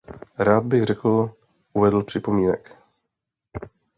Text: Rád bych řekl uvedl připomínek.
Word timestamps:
Rád 0.39 0.63
bych 0.65 0.83
řekl 0.83 1.33
uvedl 1.73 2.03
připomínek. 2.03 2.75